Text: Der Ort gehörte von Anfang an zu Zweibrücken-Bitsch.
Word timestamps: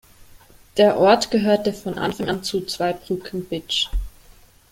Der 0.77 0.97
Ort 0.97 1.29
gehörte 1.29 1.73
von 1.73 1.99
Anfang 1.99 2.27
an 2.27 2.41
zu 2.41 2.65
Zweibrücken-Bitsch. 2.65 3.87